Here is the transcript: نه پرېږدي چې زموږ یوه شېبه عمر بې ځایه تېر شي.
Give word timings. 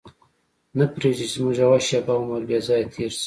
نه 0.77 0.85
پرېږدي 0.93 1.25
چې 1.29 1.33
زموږ 1.37 1.55
یوه 1.63 1.79
شېبه 1.87 2.13
عمر 2.21 2.41
بې 2.49 2.59
ځایه 2.67 2.85
تېر 2.93 3.11
شي. 3.13 3.19